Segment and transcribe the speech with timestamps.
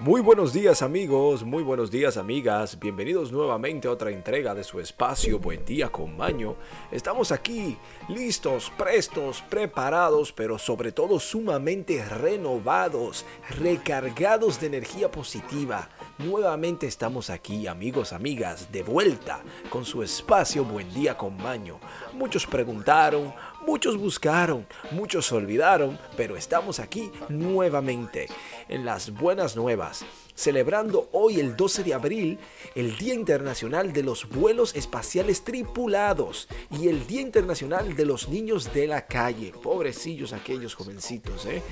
[0.00, 4.78] Muy buenos días amigos, muy buenos días amigas, bienvenidos nuevamente a otra entrega de su
[4.78, 6.54] espacio Buen Día con Maño.
[6.92, 7.76] Estamos aquí
[8.08, 13.26] listos, prestos, preparados, pero sobre todo sumamente renovados,
[13.58, 15.88] recargados de energía positiva.
[16.18, 21.80] Nuevamente estamos aquí amigos, amigas, de vuelta con su espacio Buen Día con Maño.
[22.12, 23.34] Muchos preguntaron,
[23.68, 28.26] Muchos buscaron, muchos olvidaron, pero estamos aquí nuevamente
[28.66, 32.38] en las buenas nuevas, celebrando hoy el 12 de abril
[32.74, 38.72] el Día Internacional de los Vuelos Espaciales Tripulados y el Día Internacional de los Niños
[38.72, 39.52] de la Calle.
[39.62, 41.62] Pobrecillos aquellos jovencitos, ¿eh?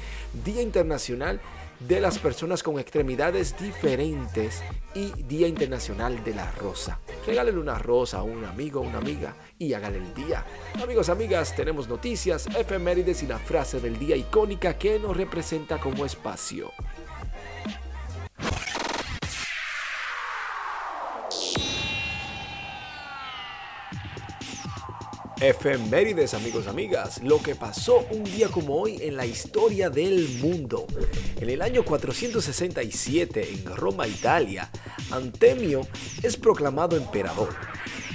[0.45, 1.41] Día Internacional
[1.80, 4.62] de las personas con extremidades diferentes
[4.95, 7.01] y Día Internacional de la Rosa.
[7.27, 10.45] Regálele una rosa a un amigo una amiga y hágale el día.
[10.83, 16.05] Amigos, amigas, tenemos noticias, efemérides y la frase del día icónica que nos representa como
[16.05, 16.73] espacio.
[25.41, 30.87] Efemérides, amigos, amigas, lo que pasó un día como hoy en la historia del mundo.
[31.39, 34.70] En el año 467, en Roma, Italia,
[35.11, 35.87] Antemio
[36.23, 37.55] es proclamado emperador.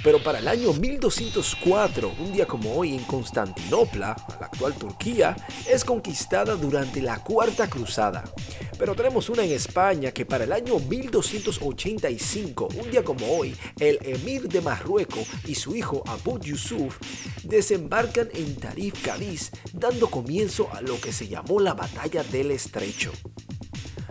[0.02, 5.36] Pero para el año 1204, un día como hoy en Constantinopla, la actual Turquía,
[5.68, 8.24] es conquistada durante la Cuarta Cruzada.
[8.78, 13.98] Pero tenemos una en España que para el año 1285, un día como hoy, el
[14.02, 16.98] emir de Marruecos y su hijo Abu Yusuf
[17.44, 23.12] desembarcan en Tarif, Cádiz, dando comienzo a lo que se llamó la Batalla del Estrecho.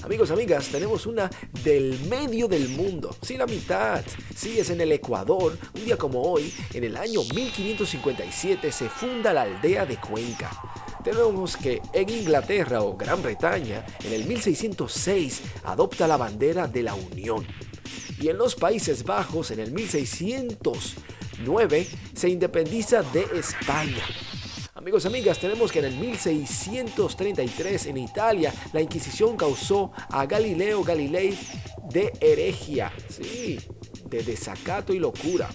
[0.04, 1.30] Amigos, amigas, tenemos una
[1.64, 3.16] del medio del mundo.
[3.22, 4.04] Sí, la mitad.
[4.36, 5.56] Sí, es en el Ecuador.
[5.76, 10.50] Un día como hoy, en el año 1557, se funda la aldea de Cuenca.
[11.04, 16.96] Tenemos que en Inglaterra o Gran Bretaña, en el 1606, adopta la bandera de la
[16.96, 17.46] Unión.
[18.20, 24.04] Y en los Países Bajos, en el 1609, se independiza de España.
[24.82, 31.38] Amigos, amigas, tenemos que en el 1633 en Italia la Inquisición causó a Galileo Galilei
[31.88, 33.60] de herejía, sí,
[34.10, 35.52] de desacato y locura.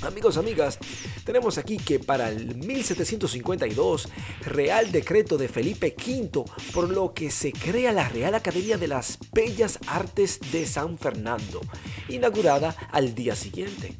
[0.00, 0.78] Amigos, amigas,
[1.24, 4.08] tenemos aquí que para el 1752,
[4.46, 9.18] Real Decreto de Felipe V, por lo que se crea la Real Academia de las
[9.34, 11.60] Bellas Artes de San Fernando,
[12.08, 13.98] inaugurada al día siguiente.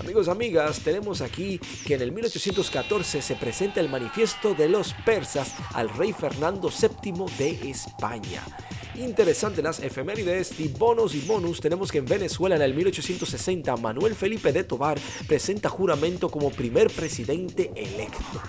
[0.00, 5.54] Amigos, amigas, tenemos aquí que en el 1814 se presenta el manifiesto de los persas
[5.74, 8.42] al rey Fernando VII de España.
[8.94, 11.60] Interesante las efemérides y bonos y bonus.
[11.60, 16.88] Tenemos que en Venezuela en el 1860 Manuel Felipe de Tobar presenta juramento como primer
[16.88, 18.40] presidente electo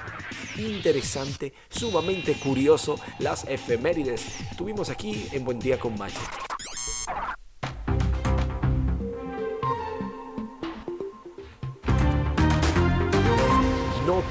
[0.58, 4.26] interesante, sumamente curioso las efemérides.
[4.58, 6.20] Tuvimos aquí en Buen Día con Maya.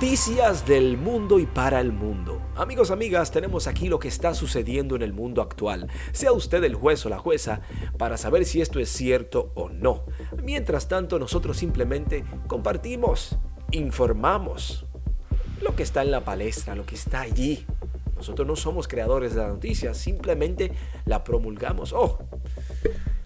[0.01, 2.41] Noticias del mundo y para el mundo.
[2.57, 5.89] Amigos, amigas, tenemos aquí lo que está sucediendo en el mundo actual.
[6.13, 7.61] Sea usted el juez o la jueza
[7.99, 10.07] para saber si esto es cierto o no.
[10.43, 13.37] Mientras tanto, nosotros simplemente compartimos,
[13.73, 14.87] informamos
[15.61, 17.67] lo que está en la palestra, lo que está allí.
[18.17, 20.73] Nosotros no somos creadores de la noticia, simplemente
[21.05, 21.93] la promulgamos.
[21.93, 22.21] Oh,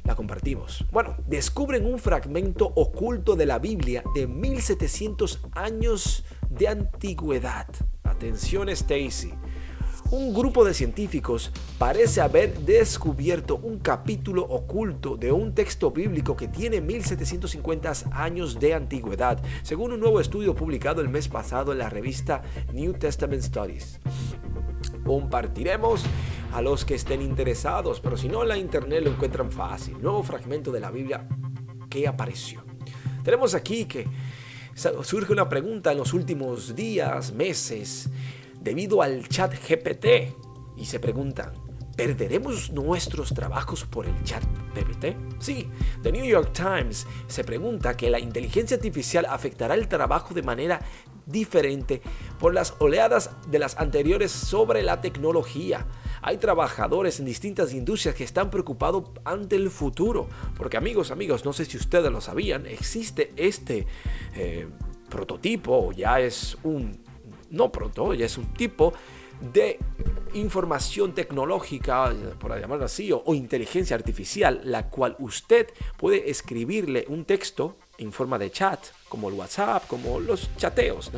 [0.04, 0.84] la compartimos.
[0.92, 6.24] Bueno, descubren un fragmento oculto de la Biblia de 1700 años
[6.56, 7.66] de antigüedad.
[8.04, 9.32] Atención Stacy.
[10.10, 16.46] Un grupo de científicos parece haber descubierto un capítulo oculto de un texto bíblico que
[16.46, 21.88] tiene 1750 años de antigüedad, según un nuevo estudio publicado el mes pasado en la
[21.88, 22.42] revista
[22.72, 23.98] New Testament Studies.
[25.04, 26.04] Compartiremos
[26.52, 30.00] a los que estén interesados, pero si no en la internet lo encuentran fácil.
[30.00, 31.26] Nuevo fragmento de la Biblia
[31.90, 32.62] que apareció.
[33.24, 34.06] Tenemos aquí que
[34.74, 38.08] surge una pregunta en los últimos días, meses,
[38.60, 40.34] debido al chat GPT.
[40.76, 41.52] Y se preguntan,
[41.96, 44.42] ¿perderemos nuestros trabajos por el chat
[44.74, 45.16] GPT?
[45.38, 45.68] Sí,
[46.02, 50.80] The New York Times se pregunta que la inteligencia artificial afectará el trabajo de manera
[51.26, 52.02] diferente
[52.38, 55.86] por las oleadas de las anteriores sobre la tecnología.
[56.26, 60.26] Hay trabajadores en distintas industrias que están preocupados ante el futuro.
[60.56, 63.86] Porque amigos, amigos, no sé si ustedes lo sabían, existe este
[64.34, 64.66] eh,
[65.10, 66.98] prototipo, ya es un,
[67.50, 68.94] no proto, ya es un tipo
[69.52, 69.78] de
[70.32, 72.10] información tecnológica,
[72.40, 75.66] por llamarlo así, o, inteligencia artificial, la cual usted
[75.98, 78.80] puede escribirle un texto en forma de chat,
[79.10, 81.12] como el WhatsApp, como los chateos,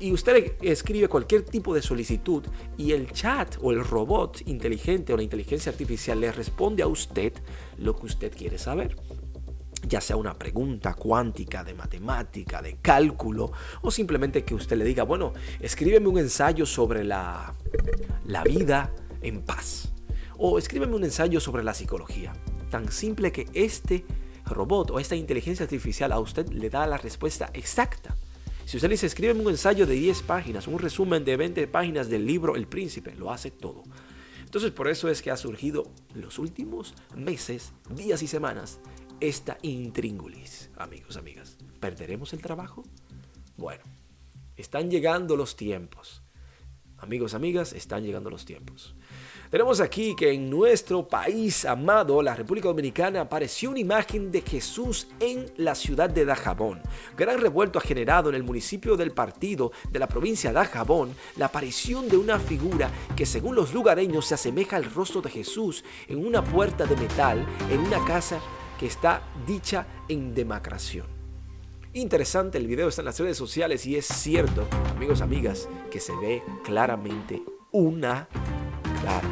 [0.00, 2.44] y usted escribe cualquier tipo de solicitud
[2.76, 7.32] y el chat o el robot inteligente o la inteligencia artificial le responde a usted
[7.78, 8.96] lo que usted quiere saber
[9.86, 15.04] ya sea una pregunta cuántica, de matemática, de cálculo, o simplemente que usted le diga,
[15.04, 17.54] bueno, escríbeme un ensayo sobre la,
[18.26, 18.92] la vida
[19.22, 19.92] en paz,
[20.36, 22.32] o escríbeme un ensayo sobre la psicología.
[22.70, 24.04] Tan simple que este
[24.46, 28.16] robot o esta inteligencia artificial a usted le da la respuesta exacta.
[28.68, 32.54] Si usted le un ensayo de 10 páginas, un resumen de 20 páginas del libro
[32.54, 33.82] El Príncipe, lo hace todo.
[34.44, 38.78] Entonces por eso es que ha surgido en los últimos meses, días y semanas
[39.20, 41.56] esta intríngulis, amigos, amigas.
[41.80, 42.84] ¿Perderemos el trabajo?
[43.56, 43.82] Bueno,
[44.58, 46.22] están llegando los tiempos.
[46.98, 48.94] Amigos, amigas, están llegando los tiempos.
[49.50, 55.08] Tenemos aquí que en nuestro país amado, la República Dominicana, apareció una imagen de Jesús
[55.20, 56.82] en la ciudad de Dajabón.
[57.16, 61.46] Gran revuelto ha generado en el municipio del partido de la provincia de Dajabón la
[61.46, 66.26] aparición de una figura que según los lugareños se asemeja al rostro de Jesús en
[66.26, 68.40] una puerta de metal en una casa
[68.78, 71.06] que está dicha en demacración.
[71.94, 76.14] Interesante, el video está en las redes sociales y es cierto, amigos, amigas, que se
[76.16, 77.42] ve claramente
[77.72, 78.28] una
[79.00, 79.28] cara.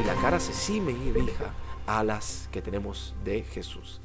[0.00, 1.52] Y la cara se cime y rija
[1.86, 4.00] a las que tenemos de Jesús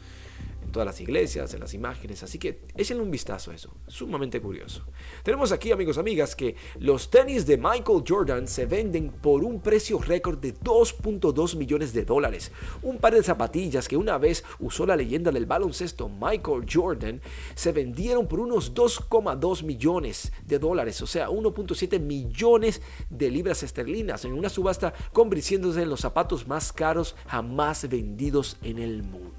[0.74, 2.24] todas las iglesias, en las imágenes.
[2.24, 3.70] Así que échenle un vistazo a eso.
[3.88, 4.84] Sumamente curioso.
[5.24, 10.00] Tenemos aquí, amigos, amigas, que los tenis de Michael Jordan se venden por un precio
[10.00, 12.52] récord de 2.2 millones de dólares.
[12.82, 17.22] Un par de zapatillas que una vez usó la leyenda del baloncesto Michael Jordan
[17.54, 22.82] se vendieron por unos 2,2 millones de dólares, o sea, 1.7 millones
[23.12, 28.80] de libras esterlinas en una subasta convirtiéndose en los zapatos más caros jamás vendidos en
[28.80, 29.33] el mundo.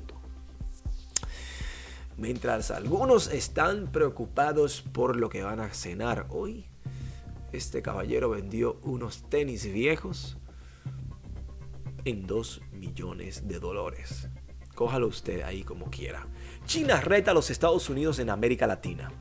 [2.16, 6.66] Mientras algunos están preocupados por lo que van a cenar hoy,
[7.52, 10.36] este caballero vendió unos tenis viejos
[12.04, 14.28] en 2 millones de dólares.
[14.74, 16.26] Cójalo usted ahí como quiera.
[16.66, 19.12] China reta a los Estados Unidos en América Latina.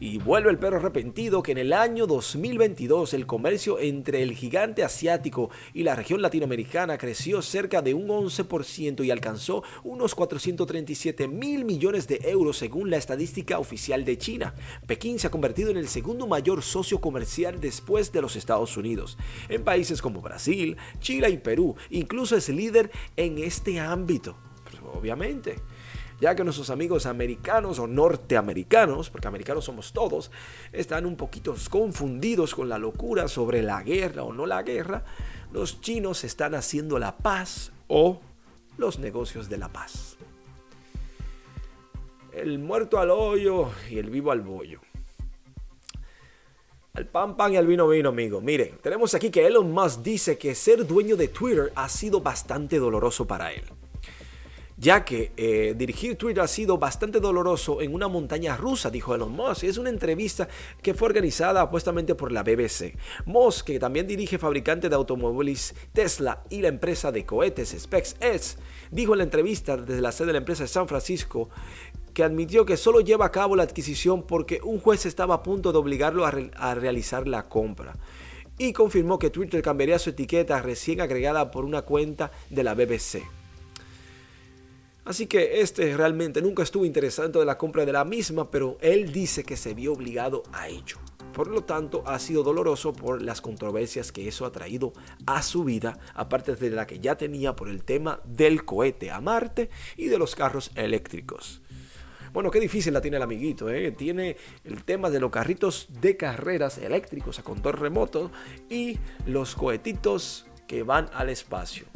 [0.00, 4.82] Y vuelve el perro arrepentido que en el año 2022 el comercio entre el gigante
[4.82, 11.64] asiático y la región latinoamericana creció cerca de un 11% y alcanzó unos 437 mil
[11.64, 14.54] millones de euros según la estadística oficial de China.
[14.86, 19.16] Pekín se ha convertido en el segundo mayor socio comercial después de los Estados Unidos.
[19.48, 24.36] En países como Brasil, Chile y Perú, incluso es líder en este ámbito
[24.92, 25.56] obviamente.
[26.20, 30.32] Ya que nuestros amigos americanos o norteamericanos, porque americanos somos todos,
[30.72, 35.04] están un poquito confundidos con la locura sobre la guerra o no la guerra,
[35.52, 38.20] los chinos están haciendo la paz o
[38.78, 40.16] los negocios de la paz.
[42.32, 44.80] El muerto al hoyo y el vivo al bollo.
[46.94, 48.40] Al pan pan y al vino vino, amigo.
[48.40, 52.78] Miren, tenemos aquí que Elon Musk dice que ser dueño de Twitter ha sido bastante
[52.78, 53.62] doloroso para él
[54.78, 59.32] ya que eh, dirigir Twitter ha sido bastante doloroso en una montaña rusa, dijo Elon
[59.32, 59.64] Musk.
[59.64, 60.48] Es una entrevista
[60.80, 62.96] que fue organizada apuestamente por la BBC.
[63.26, 68.58] Musk, que también dirige fabricante de automóviles Tesla y la empresa de cohetes SpaceX,
[68.92, 71.48] dijo en la entrevista desde la sede de la empresa de San Francisco
[72.14, 75.72] que admitió que solo lleva a cabo la adquisición porque un juez estaba a punto
[75.72, 77.96] de obligarlo a realizar la compra
[78.58, 83.37] y confirmó que Twitter cambiaría su etiqueta recién agregada por una cuenta de la BBC.
[85.08, 89.10] Así que este realmente nunca estuvo interesado en la compra de la misma, pero él
[89.10, 90.98] dice que se vio obligado a ello.
[91.32, 94.92] Por lo tanto, ha sido doloroso por las controversias que eso ha traído
[95.24, 99.22] a su vida, aparte de la que ya tenía por el tema del cohete a
[99.22, 101.62] Marte y de los carros eléctricos.
[102.34, 103.92] Bueno, qué difícil la tiene el amiguito, ¿eh?
[103.92, 108.30] Tiene el tema de los carritos de carreras eléctricos a control remoto
[108.68, 111.86] y los cohetitos que van al espacio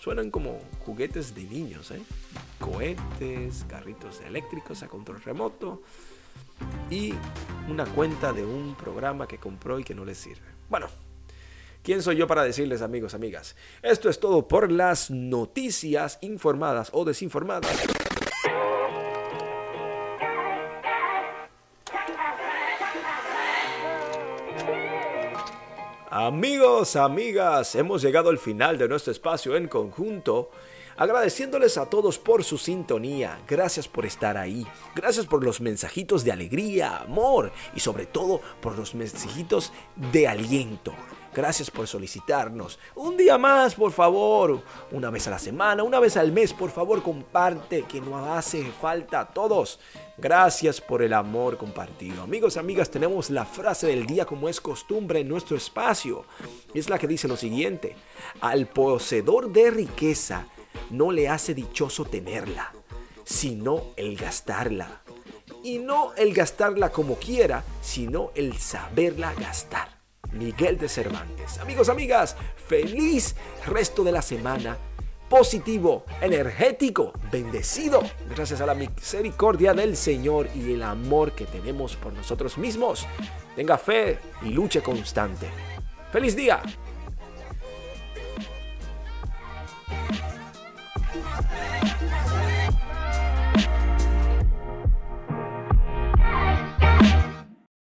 [0.00, 2.02] suenan como juguetes de niños, ¿eh?
[2.58, 5.82] Cohetes, carritos eléctricos a control remoto
[6.90, 7.14] y
[7.68, 10.46] una cuenta de un programa que compró y que no le sirve.
[10.68, 10.86] Bueno,
[11.82, 13.56] ¿quién soy yo para decirles, amigos, amigas?
[13.82, 18.03] Esto es todo por las noticias informadas o desinformadas.
[26.26, 30.50] Amigos, amigas, hemos llegado al final de nuestro espacio en conjunto.
[30.96, 36.32] Agradeciéndoles a todos por su sintonía, gracias por estar ahí, gracias por los mensajitos de
[36.32, 40.94] alegría, amor y sobre todo por los mensajitos de aliento.
[41.34, 42.78] Gracias por solicitarnos.
[42.94, 44.62] Un día más, por favor.
[44.92, 48.64] Una vez a la semana, una vez al mes, por favor, comparte, que nos hace
[48.80, 49.80] falta a todos.
[50.16, 52.22] Gracias por el amor compartido.
[52.22, 56.24] Amigos, amigas, tenemos la frase del día como es costumbre en nuestro espacio.
[56.72, 57.96] Es la que dice lo siguiente.
[58.40, 60.46] Al poseedor de riqueza
[60.90, 62.72] no le hace dichoso tenerla,
[63.24, 65.02] sino el gastarla.
[65.64, 69.93] Y no el gastarla como quiera, sino el saberla gastar.
[70.34, 71.58] Miguel de Cervantes.
[71.58, 72.36] Amigos, amigas,
[72.68, 73.34] feliz
[73.66, 74.76] resto de la semana.
[75.28, 82.12] Positivo, energético, bendecido, gracias a la misericordia del Señor y el amor que tenemos por
[82.12, 83.06] nosotros mismos.
[83.56, 85.48] Tenga fe y luche constante.
[86.12, 86.60] ¡Feliz día!